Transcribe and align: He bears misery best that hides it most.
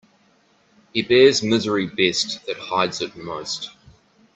He 0.93 1.03
bears 1.03 1.43
misery 1.43 1.85
best 1.85 2.43
that 2.47 2.57
hides 2.57 3.01
it 3.01 3.15
most. 3.15 3.69